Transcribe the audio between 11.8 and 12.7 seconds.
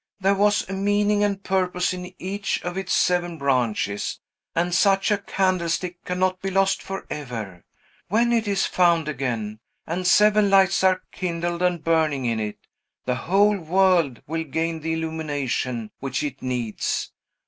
burning in it,